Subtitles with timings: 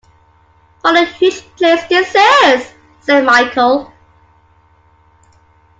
[0.81, 3.93] “What a huge place this is!” said Michael.